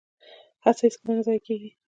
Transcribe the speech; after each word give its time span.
هڅه 0.63 0.81
هیڅکله 0.85 1.21
ضایع 1.27 1.39
نه 1.41 1.43
کیږي 1.45 1.69